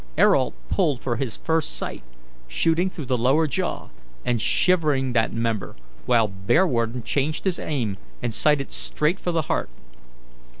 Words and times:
Ayrault 0.17 0.55
pulled 0.69 0.99
for 0.99 1.17
his 1.17 1.37
first 1.37 1.75
sight, 1.77 2.01
shooting 2.47 2.89
through 2.89 3.05
the 3.05 3.19
lower 3.19 3.45
jaw, 3.45 3.89
and 4.25 4.41
shivering 4.41 5.13
that 5.13 5.31
member, 5.31 5.75
while 6.07 6.27
Bearwarden 6.27 7.03
changed 7.03 7.45
his 7.45 7.59
aim 7.59 7.97
and 8.19 8.33
sighted 8.33 8.71
straight 8.71 9.19
for 9.19 9.31
the 9.31 9.43
heart. 9.43 9.69